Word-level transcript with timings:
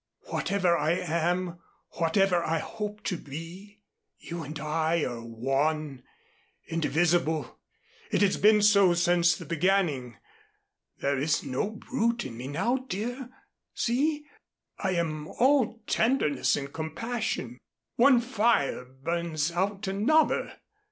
Whatever 0.31 0.75
I 0.79 0.93
am, 0.93 1.59
whatever 1.99 2.43
I 2.43 2.57
hope 2.57 3.03
to 3.03 3.17
be, 3.17 3.81
you 4.17 4.41
and 4.41 4.59
I 4.59 5.03
are 5.03 5.21
one 5.23 6.01
indivisible. 6.67 7.59
It 8.11 8.23
has 8.23 8.37
been 8.37 8.63
so 8.63 8.95
since 8.95 9.35
the 9.35 9.45
beginning. 9.45 10.17
There 11.01 11.19
is 11.19 11.43
no 11.43 11.69
brute 11.69 12.25
in 12.25 12.35
me 12.35 12.47
now, 12.47 12.77
dear. 12.77 13.29
See. 13.75 14.25
I 14.79 14.93
am 14.93 15.27
all 15.39 15.83
tenderness 15.85 16.55
and 16.55 16.73
compassion. 16.73 17.59
One 17.95 18.21
fire 18.21 18.83
burns 18.85 19.51
out 19.51 19.87
another. 19.87 20.53